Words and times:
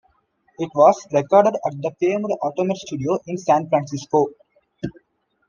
It 0.57 0.71
was 0.73 1.05
recorded 1.11 1.57
at 1.63 1.79
the 1.79 1.91
famed 1.99 2.25
Automatt 2.41 2.77
studio 2.77 3.19
in 3.27 3.37
San 3.37 3.69
Francisco. 3.69 4.29